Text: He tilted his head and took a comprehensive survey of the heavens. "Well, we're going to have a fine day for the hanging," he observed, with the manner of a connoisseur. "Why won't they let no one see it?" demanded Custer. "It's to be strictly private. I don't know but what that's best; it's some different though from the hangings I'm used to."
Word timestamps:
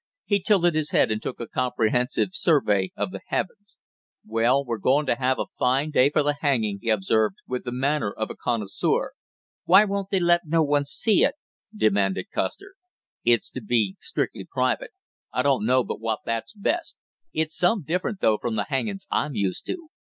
He 0.25 0.39
tilted 0.39 0.73
his 0.73 0.89
head 0.89 1.11
and 1.11 1.21
took 1.21 1.39
a 1.39 1.45
comprehensive 1.47 2.29
survey 2.31 2.91
of 2.97 3.11
the 3.11 3.21
heavens. 3.27 3.77
"Well, 4.25 4.65
we're 4.65 4.79
going 4.79 5.05
to 5.05 5.15
have 5.19 5.37
a 5.37 5.45
fine 5.59 5.91
day 5.91 6.09
for 6.09 6.23
the 6.23 6.37
hanging," 6.41 6.79
he 6.81 6.89
observed, 6.89 7.35
with 7.47 7.65
the 7.65 7.71
manner 7.71 8.11
of 8.11 8.31
a 8.31 8.35
connoisseur. 8.35 9.11
"Why 9.65 9.85
won't 9.85 10.09
they 10.09 10.19
let 10.19 10.41
no 10.47 10.63
one 10.63 10.85
see 10.85 11.23
it?" 11.23 11.35
demanded 11.77 12.31
Custer. 12.33 12.73
"It's 13.23 13.51
to 13.51 13.61
be 13.61 13.95
strictly 13.99 14.43
private. 14.51 14.89
I 15.31 15.43
don't 15.43 15.67
know 15.67 15.83
but 15.83 15.99
what 15.99 16.21
that's 16.25 16.53
best; 16.55 16.97
it's 17.31 17.55
some 17.55 17.83
different 17.83 18.21
though 18.21 18.39
from 18.39 18.55
the 18.55 18.65
hangings 18.69 19.05
I'm 19.11 19.35
used 19.35 19.67
to." 19.67 19.89